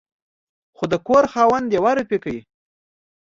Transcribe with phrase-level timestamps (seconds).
[0.75, 2.35] خو د کور خاوند يوه روپۍ کړ